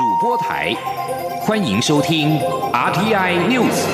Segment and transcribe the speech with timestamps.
[0.00, 0.74] 主播台，
[1.42, 2.38] 欢迎收听
[2.72, 3.84] RTI News。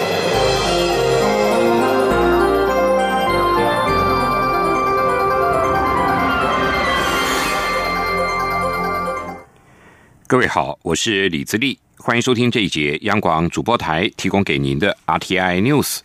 [10.29, 16.03] 各位好，我是李自立，欢迎收听这一节央广主播台提供给您的 RTI News。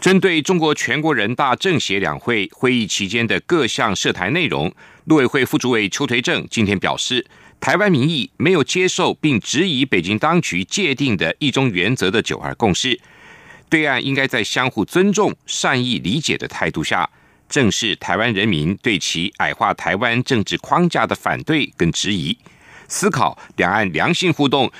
[0.00, 4.74] 针对中国全国人大政协两会会议期间的各项涉台内容，
[5.04, 7.24] 陆委会副主委邱垂正今天表示，
[7.60, 13.00] 台湾民意没有接受并质疑北京当局界定的一中原则的九二共识，
[13.70, 17.08] 对岸应该在相互尊重、善意理解的态度下，
[17.48, 22.36] 正视台湾人民对其矮化台湾政治框架的反对跟质疑，
[22.86, 24.70] 思考两岸良性互动，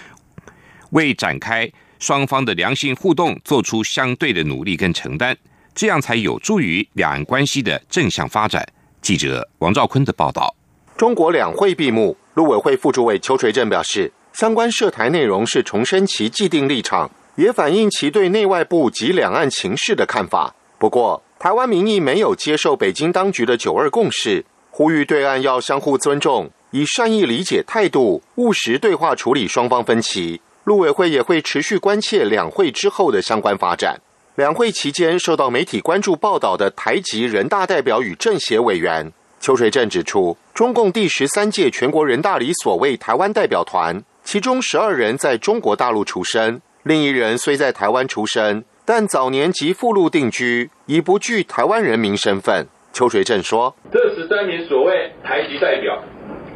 [0.91, 1.70] 为展开。
[2.00, 5.34] 双方的良性互动，做出相对的努力跟承担，
[5.74, 8.66] 这样才有助于两岸关系的正向发展。
[9.00, 10.54] 记者王兆坤的报道。
[10.96, 20.54] 中国两会闭幕，陆委会副主委邱垂正表示，相关涉台内容是重申其既定立场，也反映其对内外部及两岸情势的看法。
[20.78, 30.41] 不过，台湾民意没有接受北京当局的九二共识，呼吁对岸要相互尊重，以善意理解态度，务实对话处理双方分歧。
[30.62, 34.00] 陆委会也会持续关切两会之后的相关发展。
[34.36, 39.12] 两会期间受到媒体关注报道的台籍人大代表与政协委员
[39.45, 52.67] 邱水正指出，中共第十三届全国人大里所谓台湾代表团，其中十二人在中国大陆出生，另一人虽在台湾出生，但早年即赴陆定居，已不具台湾人民身份。
[52.95, 56.03] 邱水正说：“这十三名所谓台籍代表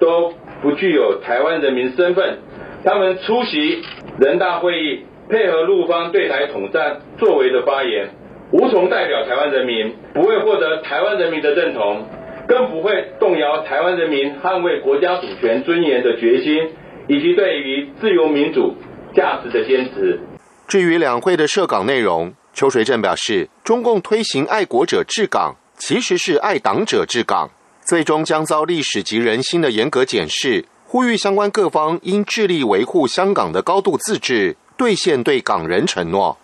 [0.01, 2.39] 都不具有台湾人民身份，
[2.83, 3.83] 他们出席。”
[4.19, 8.09] 人大会议配合陆方对台统战作为的发言，
[8.51, 12.09] 无从代表台湾人民，不会获得台湾人民的认同，
[12.49, 16.71] 更不会动摇台湾人民捍卫国家主权尊严的决心，
[17.07, 18.75] 以及对于自由民主
[19.15, 20.19] 价值的坚持。
[20.67, 27.51] 至于两会的涉港内容，邱水正表示，中共推行爱国者治港，其实是爱党者治港，
[27.85, 30.65] 最终将遭历史及人心的严格检视。
[30.87, 36.39] 呼吁相关各方应致力维护香港的高度自治，兑现对港人承诺。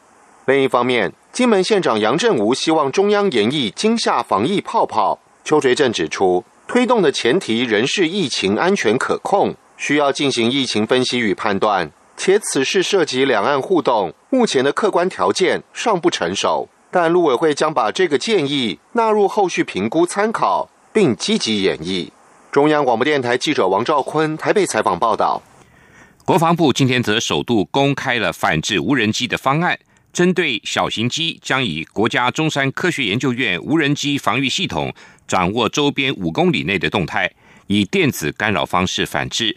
[0.44, 5.19] 另一方面，金门县长杨振武希望中央研议今夏防疫泡泡。
[5.44, 16.69] 邱垂正指出，推动的前提仍是疫情安全可控，需要进行疫情分析与判断，且此事涉及两岸互动，目前的客观条件尚不成熟。
[16.91, 22.09] 但陆委会将把这个建议纳入后续评估参考，并积极演绎。
[22.50, 25.43] 中央广播电台记者王兆坤台北采访报道：
[26.25, 29.77] 国防部今天则首度公开了反制无人机的方案，
[30.12, 34.94] 针对小型机将以国家中山科学研究院无人机防御系统
[35.26, 37.30] 掌握周边五公里内的动态，
[37.66, 39.54] 以电子干扰方式反制；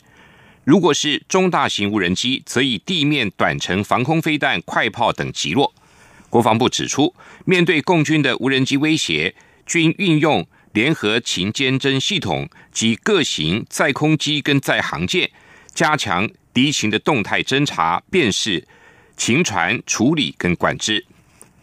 [0.63, 5.73] 如果是中大型无人机，则以地面短程防空飞弹、快炮等击落。
[6.29, 7.13] 国防部指出，
[7.45, 9.35] 面对共军的无人机威胁，
[9.65, 10.47] 均运用。
[10.73, 15.27] 联合勤监侦系统及各型载空机跟载航舰，
[15.73, 18.63] 加强敌情的动态侦察、辨识、
[19.15, 21.03] 情传处理跟管制。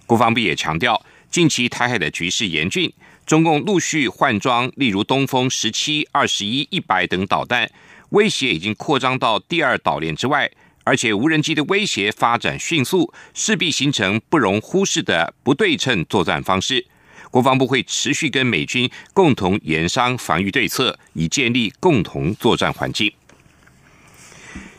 [0.05, 1.01] 国防部也强调，
[1.31, 2.93] 近期台海的局势严峻，
[3.27, 7.71] 中共陆续换装，例如东风十七、二十一、一百等导弹，
[8.11, 10.51] 威胁已经扩张到第二岛链之外，
[10.85, 16.87] 而且无人机的威胁发展迅速，势必形成不容忽视的不对称作战方式。
[17.31, 23.13] 国防部会持续跟美军共同研商防御对策，以建立共同作战环境。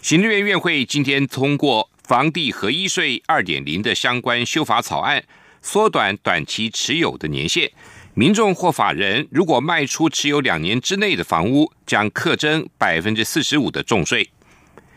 [0.01, 5.23] 行政院院会今天通过房地合一税二点零的相关修法草案，
[5.63, 7.71] 缩短短期持有的年限。
[8.17, 14.31] 民众或法人如果卖出持有两年之内的房屋，将课征百分之四十五的重税。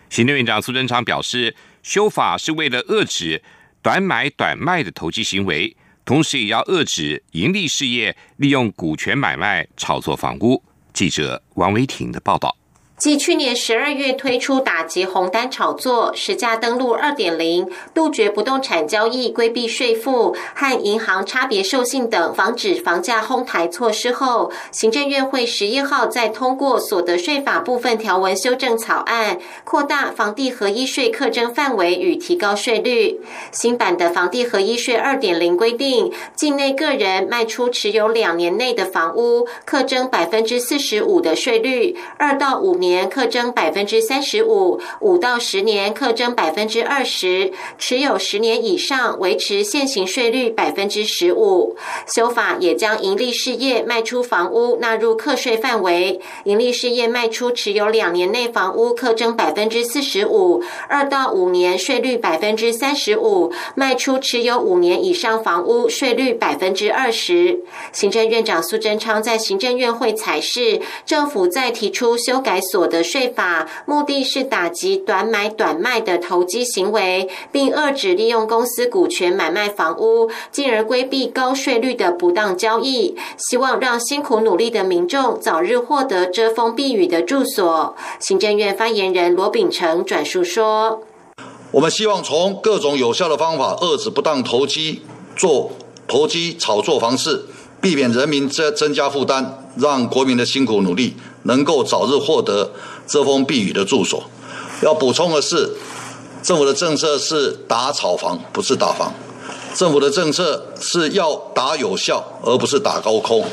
[0.09, 3.43] 行政院长苏贞昌表示，修法是为了遏制
[3.83, 5.77] 短买短卖的投机行为。
[6.05, 10.63] 同时，也要遏制盈利事业利用股权买卖炒作房屋。
[10.93, 12.57] 记者王维挺的报道。
[12.99, 33.21] 继去年十二月推出打击红单炒作、实价登录二点零、杜绝不动产交易、规避税负和银行差别授信等防止房价哄抬措施后，行政院会十一号再通过所得税法部分条文修正草案，扩大房地合一税课征范围与提高税率。
[33.53, 42.88] 新版的房地合一税二点零规定，境内个人卖出持有两年内的房屋，课征百分之四十五的税率；二到五年。
[42.89, 51.77] 年课征百分之三十五，五到十年课征百分之二十，持有十年以上维持现行税率百分之十五。
[52.07, 67.61] 修法也将盈利事业卖出房屋纳入课税范围，盈利事业卖出持有两年内房屋课征百分之四十五，二到五年税率百分之三十五，卖出持有五年以上房屋税率百分之二十。
[67.93, 83.17] 行政院长苏贞昌在行政院会采示，政府在提出修改所所得税法，目的是打击短买短卖的投机行为，并遏止利用公司股权买卖房屋，进而规避高税率的不当交易。
[83.37, 87.97] 希望让辛苦努力的民众早日获得遮风避雨的住所。
[88.21, 91.03] 行政院发言人罗秉成转述说
[91.73, 95.03] ：“我们希望从各种有效的方法遏止不当投机、
[95.35, 95.73] 做
[96.07, 97.47] 投机炒作方式。”
[97.81, 101.15] 避免人民增增加负担，让国民的辛苦努力
[101.49, 102.71] 能够早日获得
[103.07, 104.23] 遮风避雨的住所。
[104.83, 105.69] 要补充的是，
[106.43, 109.13] 政府的政策是打炒房，不是打房。
[109.75, 113.45] 政府的政策是要打有效，而不是打高空。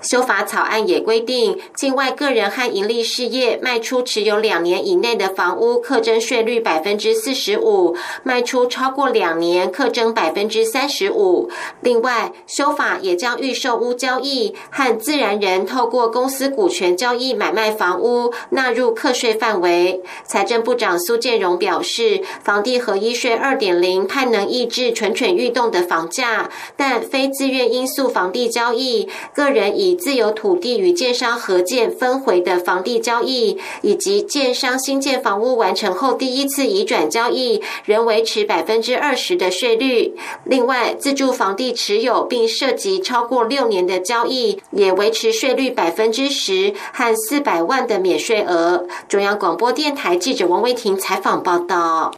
[0.00, 11.50] 修法草案也规定，境外个人和盈利事业卖出持有两年以内的房屋，课征税率百分之四十五；卖出超过两年，课征百分之三十五。
[11.80, 20.02] 另外，修法也将预售屋交易和自然人透过公司股权交易买卖房屋纳入课税范围。
[20.24, 40.14] 财政部长苏建荣表示，房地合一税二点零盼能抑制蠢蠢欲动的房价，但非自愿因素房地交易，个人以以自有土地与建商合建分回的房地交易，以及建商新建房屋完成后第一次移转交易，仍维持百分之二十的税率。
[40.44, 48.86] 另外，自住房地持有并涉及超过六年的交易，也维持税率百分之十和四百万的免税额。
[49.08, 52.14] 中央广播电台记者王威婷采访报道。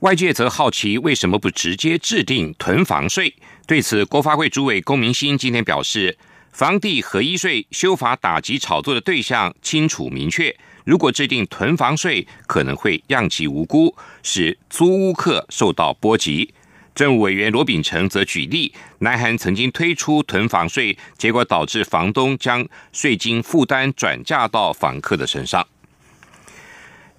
[0.00, 3.34] 外界则好奇，为什么不直接制定囤房税？
[3.66, 6.16] 对此，国发会主委龚明鑫今天表示。
[6.52, 10.54] 房地合一税修法打击炒作的对象清楚明确，
[10.84, 16.52] 如果制定囤房税，可能会殃及无辜，使租屋客受到波及。
[16.94, 25.66] 政务委员罗秉成则举例，南韩曾经推出囤房税，结果导致房东将税金负担转嫁到房客的身上。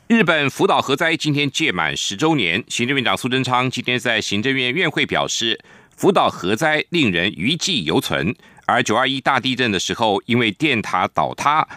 [0.06, 5.60] 日本福岛核灾今天届满十周年，行政院长苏贞昌今天在行政院院会表示，
[5.98, 8.36] 福岛核灾令人余悸犹存。
[8.66, 11.68] 而九二一大地震的时候，因为电塔倒塌，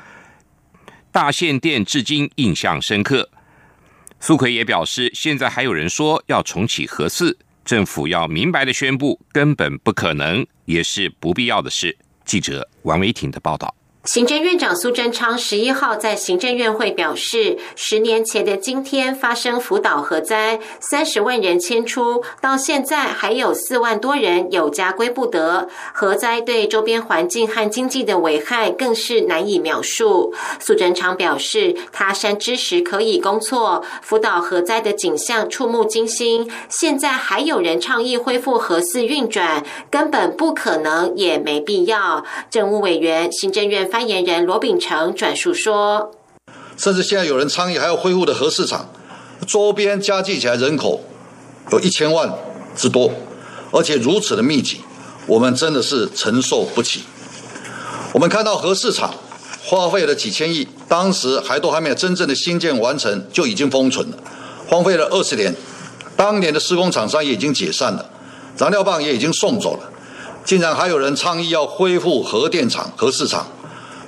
[1.12, 3.28] 大限电至今印象深刻。
[4.18, 11.96] 苏奎也表示，现在还有人说要重启核四，政府要明白的宣布，根本不可能，也是不必要的事。
[12.24, 13.75] 记者王维挺的报道。
[14.06, 25.68] 行政院长苏贞昌十一号在行政院会表示，十年前的今天发生福岛核灾，三十万人迁出，到现在还有四万多人有家归不得。
[25.92, 30.32] 核灾对周边环境和经济的危害更是难以描述。
[30.60, 36.48] 苏贞昌表示，他山之石可以攻错，福岛核灾的景象触目惊心。
[36.68, 42.24] 现在还有人倡议恢复核四运转，根本不可能，也没必要。
[42.48, 43.90] 政务委员、行政院。
[43.96, 46.10] 发言人罗秉成转述说
[46.76, 48.90] ：“甚至现在有人倡议还要恢复的核市场，
[49.46, 51.00] 周边加计起来人口
[51.72, 52.30] 有一千万
[52.76, 53.10] 之多，
[53.70, 54.82] 而且如此的密集，
[55.26, 57.04] 我们真的是承受不起。
[58.12, 59.14] 我们看到核市场
[59.64, 64.18] 花费了几千亿，当时还都还没有真正的新建完成，就已经封存了，
[64.68, 65.54] 荒废了二十年。
[66.18, 68.04] 当年的施工厂商也已经解散了，
[68.58, 69.90] 燃料棒也已经送走了，
[70.44, 73.46] 竟然还有人倡议要恢复核电厂、核市场。”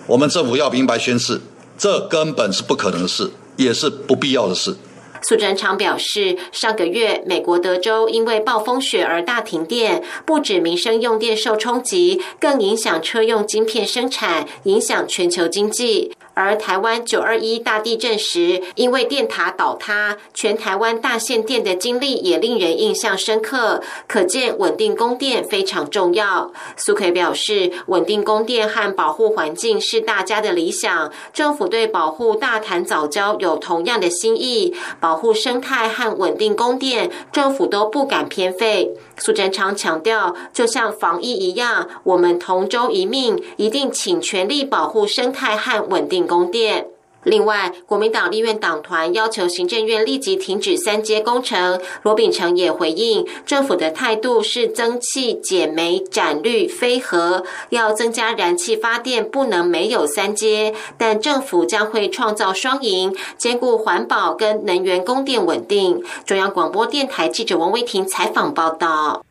[0.09, 1.39] 我们政府要明白宣誓，
[1.77, 4.75] 这根本是不可能的事，也是不必要的事。
[5.21, 16.13] 苏贞昌表示，上个月美国德州因为暴风雪而大停电，不止民生用电受冲击，更影响车用晶片生产，影响全球经济。
[16.41, 23.83] 而台湾九二一大地震时，因为电塔倒塌，全台湾大限电的经历也令人印象深刻。
[24.07, 26.53] 可见稳定供电非常重要。
[26.77, 38.93] 苏奎表示，稳定供电和保护环境是大家的理想，政府对保护大潭早教有同样的心意，保护生态和稳定供电，政府都不敢偏废。
[39.19, 46.87] 苏贞昌强调，就像防疫一样，我们同舟一命，一定请全力保护生态和稳定供电。
[47.29, 51.79] 另外，国民党立院党团要求行政院立即停止三阶工程。
[52.03, 60.75] 罗秉成也回应，政府的态度是增气、减煤、展绿、飞核，要增加燃气发电，不能没有三阶。
[60.97, 66.03] 但政府将会创造双赢，兼顾环保跟能源供电稳定。
[66.25, 69.23] 中央广播电台记者王威婷采访报道。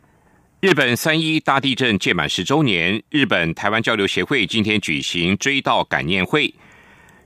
[0.60, 6.54] 日本三一大地震届满十周年，日本台湾交流协会今天举行追悼感念会。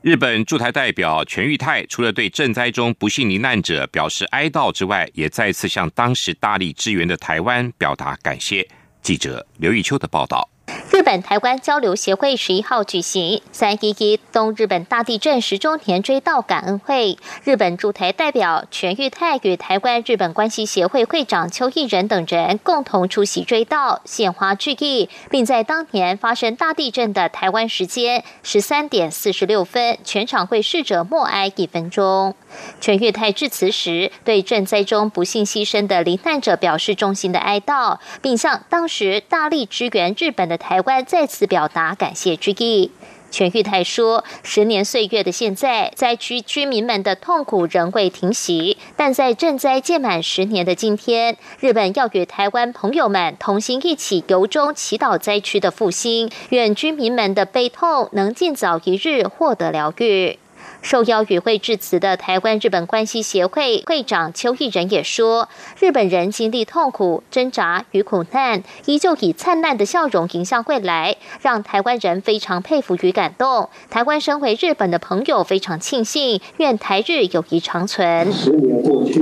[0.01, 8.67] 日本驻台代表全玉泰除了对赈灾中不幸罹难者表示哀悼之外，也再次向当时大力支援的台湾表达感谢。
[9.03, 10.49] 记者刘玉秋的报道。
[10.91, 32.35] 日本台湾交流协会十一号举行三一一东日本大地震十周年追悼感恩会，日本驻台代表全玉泰与台湾日本关系协会会长邱义仁等人共同出席追悼，献花致意，并在当年发生大地震的台湾时间十三点四十六分，全场为逝者默哀一分钟。
[32.81, 42.91] 全玉泰致辞时，对震灾中不幸牺牲的罹难者表示衷心的哀悼，并向当时大力支援日本的台湾再次表达感谢之意。
[43.31, 60.37] 全玉泰说：“十年岁月的现在，灾区居民们的痛苦仍未停息，但在赈灾届满十年的今天，日本要与台湾朋友们同心一起，由衷祈祷灾区的复兴，愿居民们的悲痛能尽早一日获得疗愈。”
[60.81, 65.47] 受邀与会致辞的台湾日本关系协会会长邱义仁也说
[65.79, 73.69] ：“日本人经历痛苦、挣扎与苦难，依旧以灿烂的笑容迎向未来，让台湾人非常佩服与感动。
[73.89, 79.21] 台湾身为日本的朋友，非常庆幸，愿台日友谊长存。”十年过去，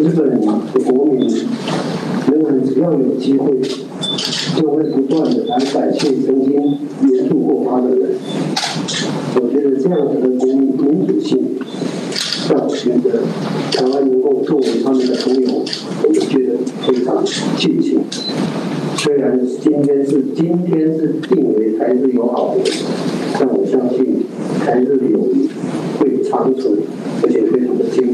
[0.00, 1.28] 日本的国民
[2.26, 3.60] 人们只要有机会，
[4.56, 6.52] 就会不断的来感谢曾经
[7.02, 8.18] 援助过他的人。
[9.36, 11.56] 我觉得这样子的民民主性，
[12.50, 13.22] 让我觉得
[13.72, 15.64] 台湾能够作为他们的朋友，
[16.02, 17.24] 我们觉得非常
[17.56, 18.00] 庆幸。
[18.96, 22.64] 虽然今天是今天是定为台日友好年，
[23.38, 24.24] 但我相信
[24.64, 25.48] 台日友谊
[25.98, 26.78] 会长存，
[27.22, 28.13] 而且非常的坚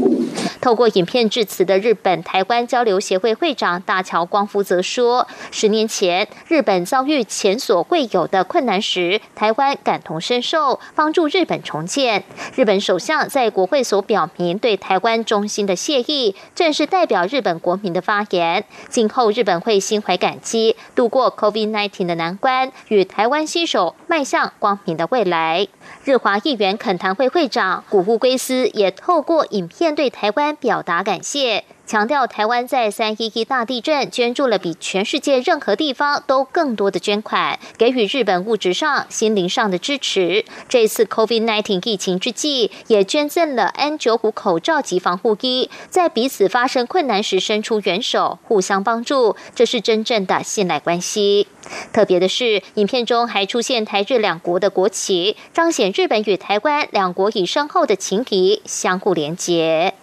[0.61, 12.23] 透过影片致辞的日本台湾交流协会会长大桥光夫则说：“十年前日本遭遇前所未有的困难时，台湾感同身受，帮助日本重建。
[12.55, 18.63] 日本首相在国会所表明对台湾衷心的谢意，正是代表日本国民的发言。
[18.87, 25.67] 今后日本会心怀感激，度过 COVID-19 的难关，与台湾携手迈向光明的未来。”
[26.03, 31.63] 日华议员恳谈会会长古户圭司也透过影片对台湾表达感谢。
[31.87, 40.45] 强调台湾在三一一大地震捐助了比全世界任何地方都更多的捐款，给予日本物质上、心灵上的支持。
[40.69, 51.47] 这次 COVID-19 疫情之际，也捐赠了 N95 口罩及防护衣，在彼此发生困难时伸出援手，互相帮助，这是真正的信赖关系。
[51.91, 59.93] 特别的是，影片中还出现台日两国的国旗，彰显日本与台湾两国以深厚的情谊相互连结。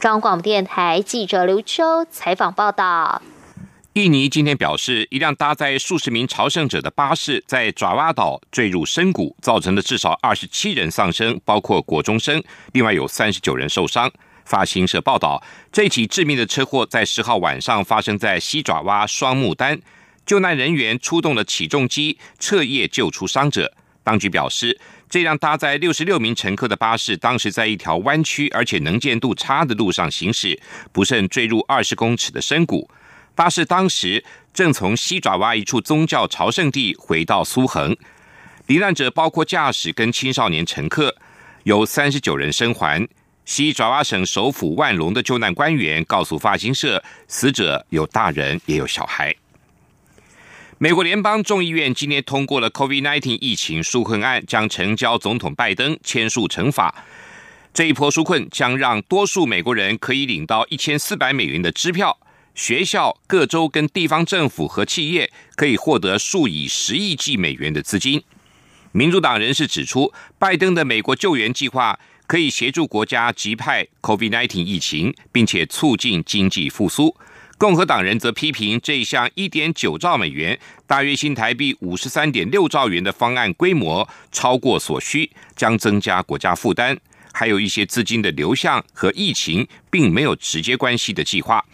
[0.00, 3.20] 中央广播电台记者刘秋采访报道：
[3.92, 12.42] 印尼今天表示，一辆搭载数十名朝圣者的巴士在爪哇岛坠入深谷，造成了至少二十七人丧生，包括国中生，
[12.72, 14.10] 另外有三十九人受伤。
[14.46, 19.80] 发行社报道，这起致命的车祸在十号晚上发生在西爪哇双木丹，
[20.24, 23.74] 救难人员出动了起重机彻夜救出伤者。
[24.02, 24.78] 当局表示。
[25.08, 30.60] 这辆搭载六十六名乘客的巴士，当时在一条弯曲而且能见度差的路上行驶，
[30.92, 32.90] 不慎坠入二十公尺的深谷。
[33.34, 37.96] 巴士当时正从西爪哇一处宗教朝圣地回到苏恒。
[38.66, 41.14] 罹难者包括驾驶跟青少年乘客，
[41.62, 43.06] 有三十九人生还。
[43.44, 49.32] 西爪哇省首府万隆的救难官员告诉发行社，死者有大人也有小孩。
[50.78, 56.94] 美国联邦众议院今天通过了 COVID-19 疫情纾困案，将呈交总统拜登签署惩罚。
[57.72, 62.18] 这一波纾困将让多数美国人可以领到一千四百美元的支票，
[62.54, 68.22] 学校、各州跟地方政府和企业可以获得数以十亿计美元的资金。
[68.92, 77.16] 民主党人士指出，拜登的美国救援计划可以协助国家击败 COVID-19 疫情，并且促进经济复苏。
[77.58, 86.94] 共和党人则批评这一项一点九兆美元（大约新台币五十三点六兆元）的方案规模超过所需，将增加国家负担，
[87.32, 91.64] 还有一些资金的流向和疫情并没有直接关系的计划。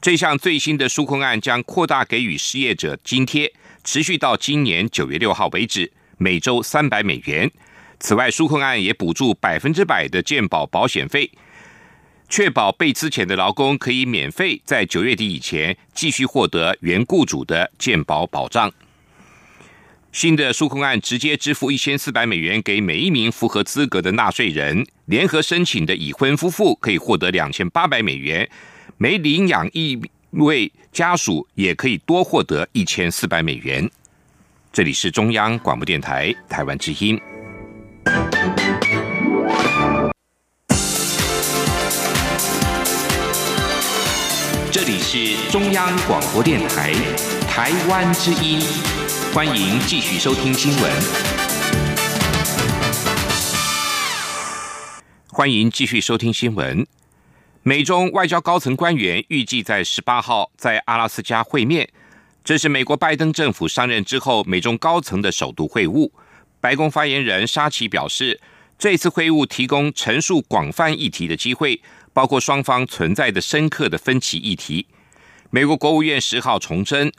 [0.00, 3.52] 这项最新的纾困案将扩大给予失业者津贴，
[3.82, 7.50] 持续到今年九月六号为止，每周三百美元。
[7.98, 11.28] 此外，纾困案也补助百分之百的健保保险费，
[12.30, 18.72] 确保被资遣的劳工可以免费在九月底以前继续获得原雇主的健保保障。
[20.12, 28.48] 新的纾困案直接支付一千四百美元给每一名符合资格的纳税人，联合申请的已婚夫妇可以获得两千八百美元，
[28.96, 33.88] 每领养一位家属也可以多获得一千四百美元。
[34.72, 37.20] 这里是中央广播电台台湾之音。
[44.90, 46.92] 里是中央广播电台
[47.48, 48.60] 台湾之音。
[49.32, 50.92] 欢迎继续收听新闻。
[55.28, 56.84] 欢迎继续收听新闻。
[57.62, 61.88] 美中外交高层官员预计在十八号在阿拉斯加会面，
[62.42, 66.10] 这是美国拜登政府上任之后美中高层的首度会晤。
[66.60, 68.40] 白宫发言人沙奇表示，
[68.76, 71.80] 这次会晤提供陈述广泛议题的机会，
[72.12, 74.86] 包括双方存在的深刻的分歧议题。
[75.50, 77.12] 美国国务院十号重申。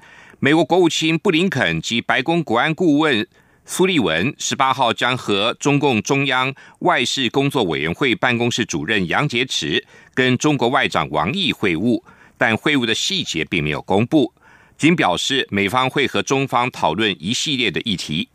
[0.44, 3.28] 美国国务卿布林肯及白宫国安顾问
[3.64, 9.84] 苏利文十八号将和中共中央外事工作委员会办公室主任杨洁篪
[10.16, 12.02] 跟中国外长王毅会晤，
[12.40, 14.34] 但会晤的细节并没有公布，
[14.80, 18.30] 仅表示美方会和中方讨论一系列的议题。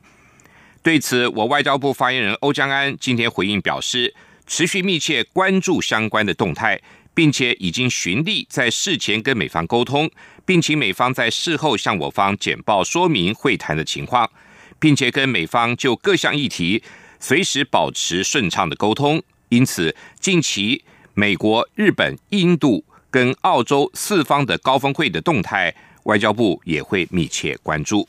[0.85, 4.15] 对此，我外交部发言人欧江安今天回应表示，
[4.47, 6.81] 持续密切关注相关的动态。
[7.17, 10.11] 并且已经循例在事前跟美方沟通，
[10.45, 14.31] 并请美方在事后向我方简报说明会谈的情况，
[14.79, 16.83] 并且跟美方就各项议题
[17.19, 19.23] 随时保持顺畅的沟通。
[19.49, 20.85] 因此，近期
[21.15, 28.07] 美国、日本、印度跟澳洲四方的高峰会的动态，外交部也会密切关注。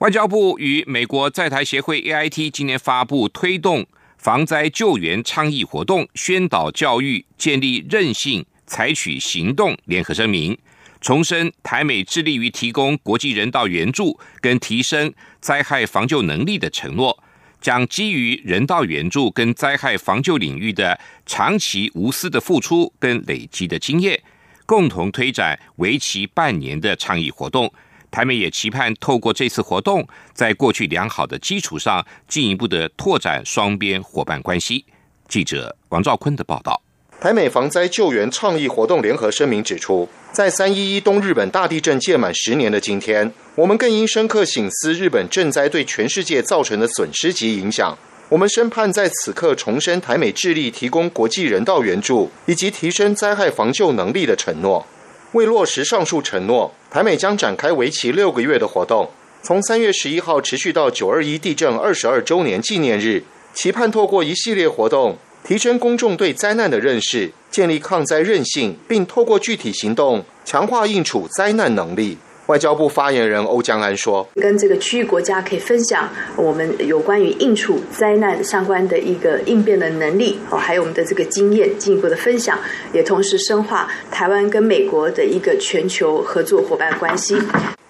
[0.00, 3.86] 外交部与美国在台协会 AIT 今年发布推动。
[4.18, 10.58] 防灾救援倡议活动宣导教育建立韧性采取行动联合声明，
[11.00, 17.16] 重申台美致力于提供国际人道援助跟提升灾害防救能力的承诺，
[17.60, 24.20] 将基于人道援助跟灾害防救领域的长期无私的付出跟累积的经验，
[24.66, 27.72] 共同推展为期半年的倡议活动。
[28.10, 34.84] 台美也期盼透过这次活动，在过去良好的基础上，进一步的拓展双边伙伴关系。
[35.28, 36.82] 记者王兆坤的报道。
[37.20, 47.98] 台美防灾救援倡议活动联合声明指出，在三一一东日本大地震届满十年的今天，我们更应深刻省思日本震灾对全世界造成的损失及影响。
[48.28, 54.86] 我们深盼在此刻重申台美致力提供国际人道援助以及提升灾害防救能力的承诺。
[55.32, 59.10] 为落实上述承诺，台美将展开为期六个月的活动，
[59.42, 63.22] 从三月十一号持续到九二一地震二十二周年纪念日，
[63.52, 72.16] 期盼透过一系列活动，提升公众对灾难的认识，建立抗灾韧性，并透过具体行动强化应处灾难能力。
[72.48, 82.58] 外交部发言人欧江安说：“跟这个区域国家可以分享我们有关于应处灾难相关的一个应变的能力哦，还有我们的这个经验进一步的分享，
[82.94, 87.36] 也同时深化台湾跟美国的一个全球合作伙伴关系。”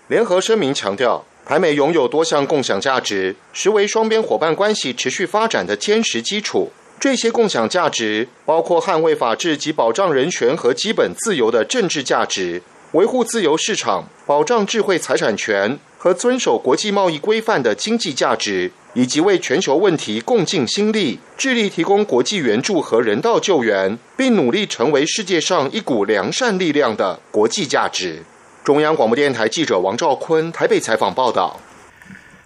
[0.08, 6.72] 联合声明强调，台美拥有多项共享价值，实为双边伙伴关系持续发展的坚实基础。
[6.98, 12.60] 这些共享价值包括捍卫法治及保障人权和基本自由的政治价值。
[12.92, 28.24] 维护自由市场、保障智慧财产权和遵守国际贸易规范的经济价值，以及为全球问题共尽心力，致力提供国际援助和人道救援，并努力成为世界上一股良善力量的国际价值。
[28.64, 31.60] 中央广播电台记者王兆坤台北采访报道：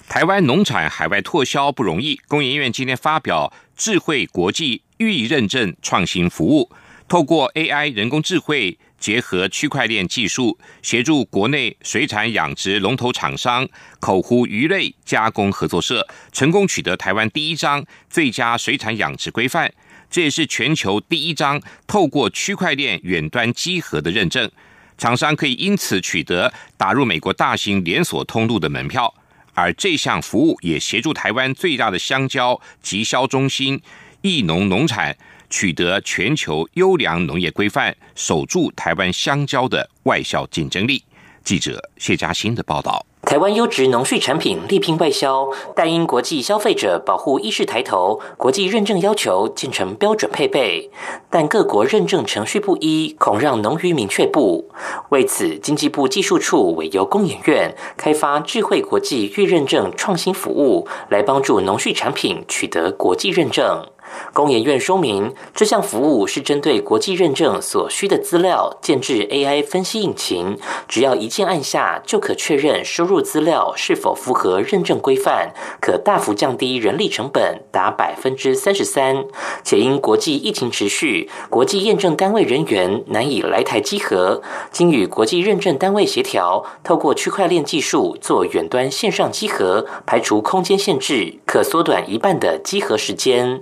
[0.08, 6.68] 台湾农产海外拓销不容易，工研院今天发表智慧国际预认证创新服务，
[7.08, 8.76] 透过 AI 人工智慧。
[9.02, 19.68] 结合区块链技术，协助国内水产养殖龙头厂商口湖鱼类加工合作社成功取得台湾第一张最佳水产养殖规范，
[20.08, 24.48] 这也是全球第一张透过区块链远端集合的认证。
[24.96, 29.12] 厂商可以因此取得打入美国大型连锁通路的门票，
[29.52, 33.82] 而这项服务也协助台湾最大的香蕉集销中心
[34.20, 35.16] 益农农产。
[35.52, 41.04] 取得全球优良农业规范，守住台湾香蕉的外销竞争力。
[41.44, 43.04] 记者谢嘉欣的报道。
[43.22, 50.90] 台湾优质农畜产品力拼外销，但因国际消费者保护意识抬头，国际认证要求建成标准配备，
[51.30, 54.70] 但各国认证程序不一，恐让农渔民却步。
[55.10, 63.86] 为此，经济部技术处委由工研院开发智慧国际预认证创新服务，来帮助农畜产品取得国际认证。
[64.32, 70.56] 工研院说明，这项服务是针对国际认证所需的资料建制 AI 分析引擎，
[70.88, 79.24] 只要一键按下就可确认输入资料是否符合认证规范，可大幅降低人力成本达百分之三十三。
[79.62, 93.60] 且因国际疫情持续，国际验证单位人员难以来台集合，经与国际认证单位协调，透过区块链技术做远端线上集合，排除空间限制，可缩短一半的集合时间。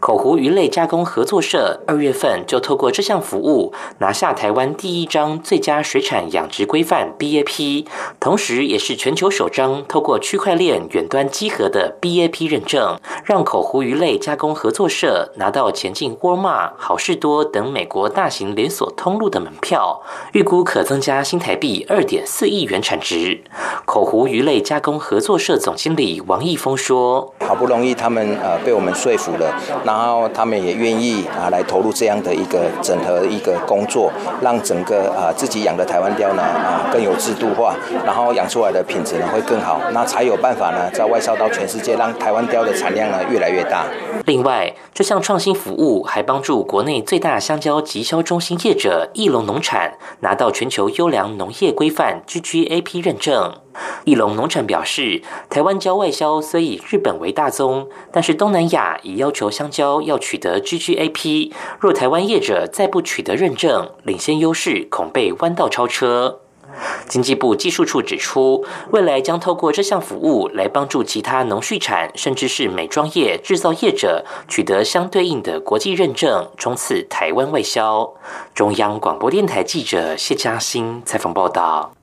[0.00, 7.86] 口湖鱼类加工合作社二月份就透过这项服务拿下台湾第一张最佳水产养殖规范 BAP，
[8.20, 23.42] 同时也是全球首张透过区块链远端集合的 BAP 认证，让口湖鱼类加工合作社拿到前进沃尔玛、好事多等美国大型连锁通路的门票，预估可增加新台币二点四亿元产值。
[23.84, 29.54] 口湖鱼类加工合作社总经理王义峰说：“好不容易他们呃被我们说服了。”
[29.84, 37.74] 然后他们也愿意啊来投入这样的一个整合一个工作，让整个啊自己养的台湾雕呢啊更有制度化，
[38.04, 43.84] 然后养出来的品质呢会更好，那才有办法呢在外销到全世界，让台湾雕的产量呢越来越大。
[44.26, 53.54] 另外，这项创新服务还帮助国内最大香蕉集销中心业者翼龙农产拿到全球优良农业规范 GGAP 认证。
[54.04, 66.40] 翼龙农产表示，台湾蕉外销虽以日本为大宗，但是东南亚已要求香蕉要取得 GGAP，若台湾业者再不取得认证，领先优势恐被弯道超车。
[67.08, 78.12] 经济部技术处指出，未来将透过这项服务来帮助其他农畜产，甚至是美妆业制造业者取得相对应的国际认证，冲刺台湾外销。
[78.52, 81.95] 中央广播电台记者谢嘉欣采访报道。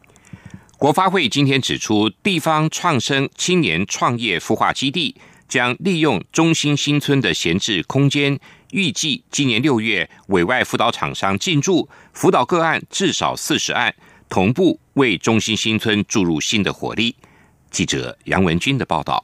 [0.84, 5.16] 国发会今天指出，地方创生青年创业孵化基地
[5.48, 8.38] 将利用中心新村的闲置空间，
[8.72, 13.96] 预计今年六月委外辅导厂商进驻，辅导个案至少四十案。
[14.28, 17.16] 同步为中心新村注入新的活力。
[17.72, 19.24] 记者杨文军的报道。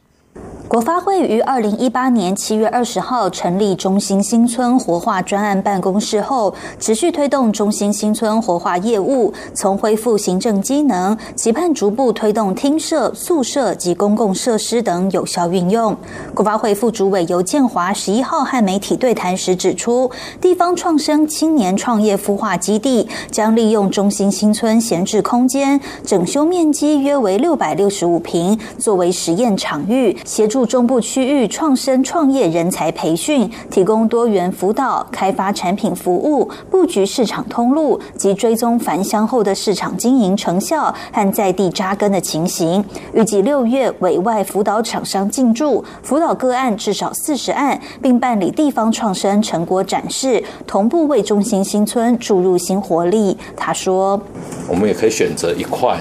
[0.69, 15.97] 国发会于二零一八年七月二十号成立中心新村活化专案办公室后，持续推动中心新村活化业务，从恢复行政机能，期盼逐步推动厅舍、宿舍及公共设施等有效运用。
[16.35, 30.58] 国发会副主委尤建华十一号和媒体对谈时指出，地方创生青年创业孵化基地将利用中心新村闲置空间，整修面积约为六百六十五平，作为实验场域，协助。
[30.65, 42.83] 中部区域创生创业人才培训，提供多元辅导、开发产品服务、布局市场通路及追踪返乡后的市场经营成效和在地扎根的情形。
[43.13, 53.37] 预计六月委外辅导厂商进驻，辅导个案至少四十案，并办理地方创生成果展示，同步为中心新村注入新活力。
[53.55, 54.19] 他说
[54.67, 55.97] ：“我们也可以选择一块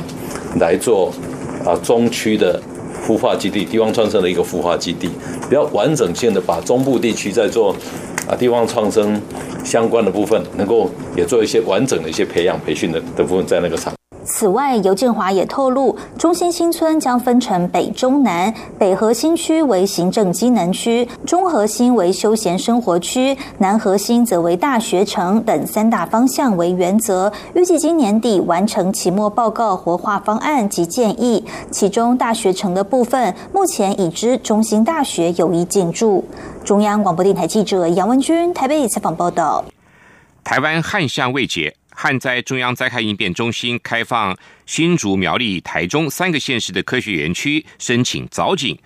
[0.60, 1.12] 来做
[1.64, 2.60] 啊中区的。”
[3.08, 5.08] 孵化基地，地方创生的一个孵化基地，
[5.48, 7.74] 比较完整性的把中部地区在做
[8.28, 9.18] 啊地方创生
[9.64, 13.97] 相关的部分，能够也做一些完整的一些培养培训的的部分在那个场。
[14.24, 18.52] 此外，尤建华也透露，中心新村将分成北、中、南。
[18.78, 27.32] 北核心区为行政机能区，中核心为休闲生活区，南核心则为大学城等三大方向为原则。
[27.54, 31.44] 预计今年底完成期末报告活化方案及建议。
[31.70, 36.22] 其中大学城的部分，目前已知中心大学有意进驻。
[36.62, 39.64] 中央广播电台记者杨文君台北采访报道。
[40.44, 41.74] 台湾旱象未解。
[42.00, 48.78] 旱灾中央灾害应变中心开放新竹、苗栗、台中三个县市的科学园区申请凿井，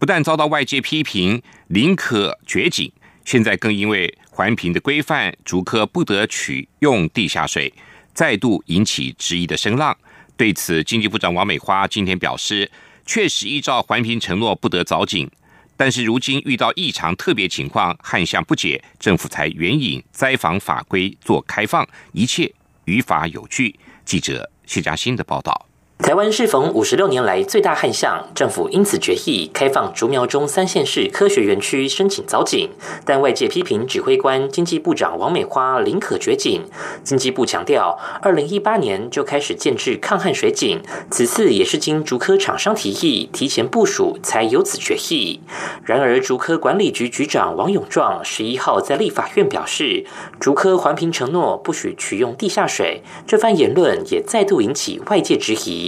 [0.00, 2.90] 不但遭到外界批评宁可掘井，
[3.24, 7.72] 现在更因为环评的规范，竹科不得取用地下水，
[8.12, 9.96] 再度引起质疑的声浪。
[10.36, 12.68] 对此，经济部长王美花今天表示，
[13.06, 15.30] 确实依照环评承诺不得凿井。
[15.76, 22.52] 但是如今遇到异常特别情况，旱象不解，政府才援引灾防法规做开放，一切
[22.84, 23.78] 于法有据。
[24.04, 25.65] 记者谢佳欣的报道。
[25.98, 32.68] 台湾适逢五十六年来最大旱象，政府因此决议开放竹苗中三县市科学园区申请凿井，
[33.04, 36.62] 但外界批评指挥官经济部长王美花宁可掘井。
[37.02, 40.80] 经济部强调，二零一八年就开始建制抗旱水井，
[41.10, 45.40] 此次也是经竹科厂商提议提前部署才有此决议。
[45.82, 50.04] 然而，竹科管理局局长王永壮十一号在立法院表示，
[50.38, 55.85] 竹科环评承诺不许取用地下水，这番言论也再度引起外界质疑。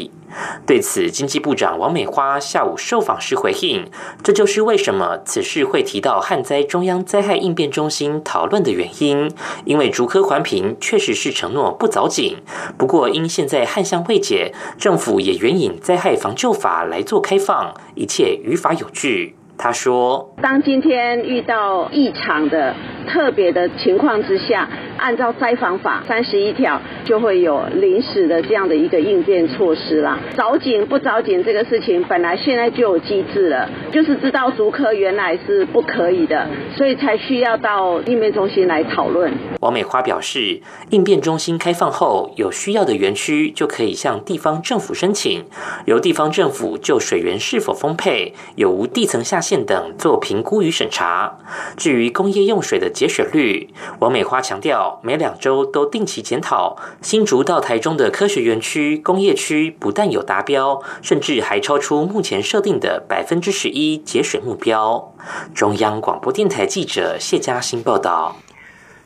[0.67, 3.91] 对此，经济部长王美花下午受访时回应
[4.23, 9.31] ：“这就是为什么此事会提到旱灾中央灾害应变中心讨论的原因。
[9.65, 12.37] 因为竹科环评确实是承诺不凿井，
[12.77, 22.75] 不过因现在旱象未解，政府也援引灾害防救法来做开放，一切于法有据。”他说：“当今天遇到异常的
[23.09, 24.69] 特别的情况之下。”
[24.99, 30.19] 按照灾防法三十一条，就会有临时的这样的一个应变措施啦。
[30.37, 39.33] 凿井不凿井这个事情，本来现在就有机制了，就是知道足科原来是不可以的，所以才需要到应变中心来讨论。
[39.61, 45.45] 王美花表示，应变中心开放后，有需要的园区就可以向地方政府申请，
[45.87, 51.39] 由地方政府就水源是否丰沛、有无地层下陷等做评估与审查。
[51.79, 55.01] 至于工业用水的节水率，王美花强调。
[55.03, 65.15] 每两周都定期检讨，新竹到台中的科学园区、工业区不但有达标，甚至还超出目前设定的百分之十一节水目标。
[65.55, 68.37] 中央广播电台记者谢嘉欣报道。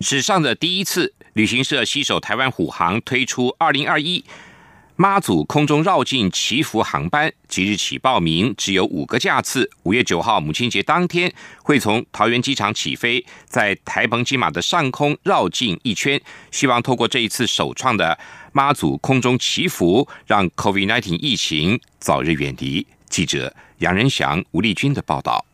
[0.01, 4.25] 史上的第一次，旅行社携手台湾虎航推出二零二一。
[4.97, 9.69] 妈祖空中绕境祈福航班即日起报名，只有五个架次。
[9.85, 18.19] 五月九号母亲节当天，会从桃园机场起飞，在台澎金马的上空绕境一圈，希望透过这一次首创的
[18.53, 22.87] 妈祖空中祈福，让 COVID-19 疫情早日远离。
[23.09, 25.45] 记者杨仁祥、吴丽君的报道。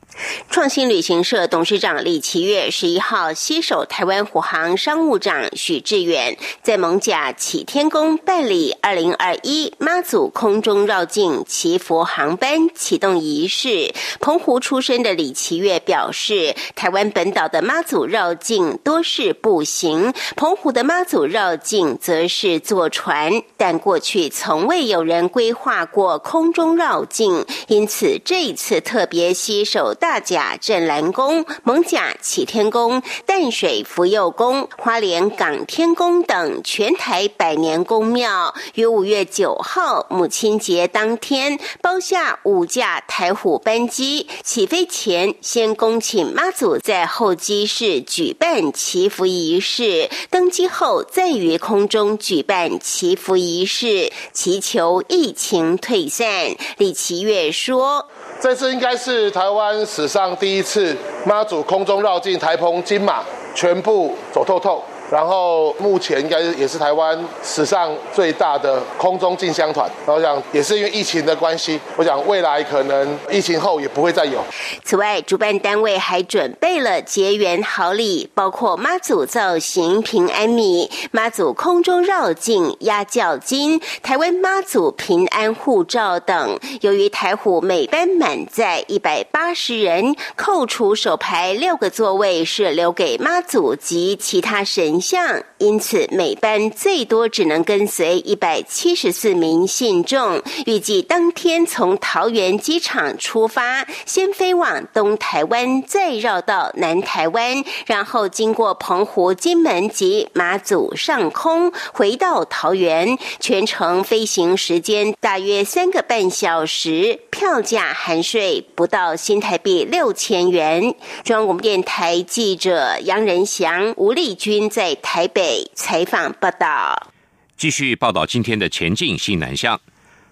[0.51, 13.95] 创新旅行社董事长李奇月十一号携手台湾虎航商务长许志远，在蒙甲启天宫办理二零二一妈祖空中绕境祈福航班启动仪式。
[14.19, 30.08] 澎湖出生的李奇月表示，台湾本岛的妈祖绕境多是步行，澎湖的妈祖绕境则是坐船，但过去从未有人规划过空中绕境，因此这一次特别携手大。
[30.09, 56.57] 大甲镇澜宫、蒙甲启天宫、淡水福佑宫、花莲港天宫等全台百年宫庙，于五月九号母亲节当天包下五架台虎班机，起飞前先恭请妈祖在候机室举办祈福仪式，登机后再于空中举办祈福仪式，祈求疫情退散。
[56.79, 58.09] 李奇月说。
[58.41, 63.25] 这次应该是台湾史上第一次妈祖空中绕境台澎金马，
[63.55, 64.83] 全部走透透。
[65.11, 69.91] 然后目前应该也是台湾史上最大的空中进香团。
[70.07, 74.45] 然后想也是因为疫情的关系，我想未来可能疫情后也不会再有。
[74.85, 86.59] 此外，主办单位还准备了结缘好礼，包括妈祖造型平安米、妈祖空中绕境压轿金、台湾妈祖平安护照等。
[86.83, 94.98] 由于台虎每班满载一百八十人，扣除首排六个座位是留给妈祖及其他神。
[95.01, 100.43] 像，因此每班最多只能跟随一百七十四名信众。
[100.67, 113.17] 预计当天从桃园机场出发，先飞往东台湾，再绕到南台湾，然后经过澎湖、金门及马祖上空，回到桃园。
[113.39, 120.95] 全程飞行时间大约三个半小时，票价含税不到新台币六千元。
[121.25, 124.88] 中央广播电台记者杨仁祥、吴丽君在。
[124.89, 127.13] 在台北采访报道，
[127.59, 129.79] 继续报道今天的前进新南向。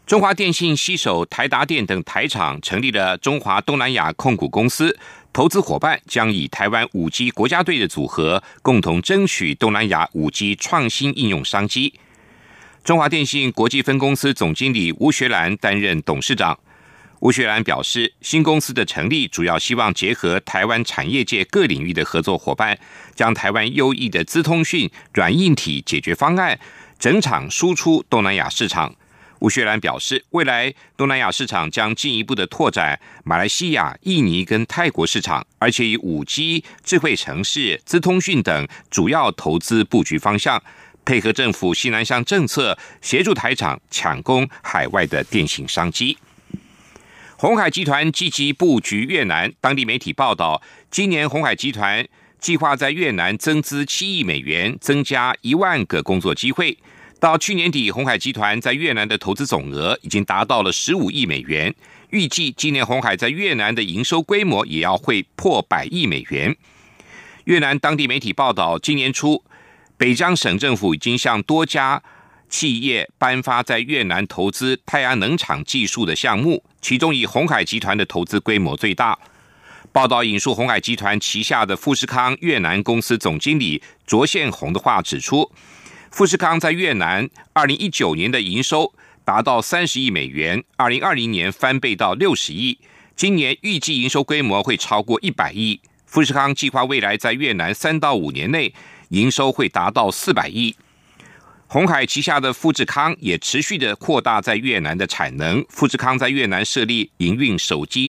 [0.06, 4.98] 中华电信携手台达电等台厂成立了中华东南亚控股公司，
[5.30, 11.92] 投资伙伴将以台湾五 G 国家队的组合，共同争取东南亚五 G 创新应用商机。
[12.82, 16.58] 中华电信国际分公司总经理吴学兰担任董事长。
[17.20, 22.78] 吴学兰表示，新公司的成立主要希望结合台湾产业界各领域的合作伙伴，
[23.14, 26.58] 将台湾优异的资通讯软硬体解决方案
[26.98, 28.94] 整场输出东南亚市场。
[29.40, 40.62] 吴学兰表示，未来东南亚市场将进一步的拓展马来西亚、印尼跟泰国市场，而且以五 G、智慧城市、资通讯等主要投资布局方向。
[41.04, 46.18] 配合政府西南向政策，协助台厂抢攻海外的电信商机。
[47.38, 52.06] 红海集团积极布局越南，当地媒体报道，今年红海集团
[52.38, 56.78] 计划在越南增资七亿美元，增加一万个工作机会。
[57.20, 61.74] 到去年底，红海集团在越南的投资总额已经达到了十五亿美元。
[62.08, 66.56] 预计今年红海在越南的营收规模也要会破百亿美元。
[67.44, 69.44] 越南当地媒体报道，今年初，
[69.98, 72.02] 北江省政府已经向多家
[72.48, 79.18] 企业颁发在越南投资太阳能厂技术的项目，其中以红海集团的投资规模最大。
[79.92, 85.50] 报道引述红海集团旗下的富士康越南公司总经理卓宪宏的话指出。
[86.10, 88.92] 富士康在越南二零一九年的营收
[89.24, 92.78] 达到三十亿美元，二零二零年翻倍到六十亿，
[93.14, 95.80] 今年预计营收规模会超过一百亿。
[96.06, 98.72] 富士康计划未来在越南三到五年内
[99.10, 100.74] 营收会达到四百亿。
[101.76, 105.62] 鸿海旗下的富士康也持续的扩大在越南的产能。
[105.68, 108.02] 富士康在越南设立营运手机